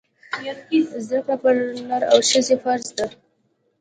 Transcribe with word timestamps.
زده 1.05 1.19
کړه 1.25 1.35
پر 1.43 1.55
نر 1.87 2.01
او 2.11 2.19
ښځي 2.29 2.55
فرځ 2.63 2.85
ده 2.97 3.05